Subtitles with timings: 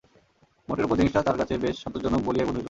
[0.69, 2.59] মোটের উপর জিনিসটা তাহার কাছে বেশ সন্তোষজনক বলিয়াই বোধ হইল।